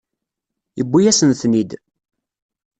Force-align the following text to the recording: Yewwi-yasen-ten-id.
Yewwi-yasen-ten-id. 0.77 1.71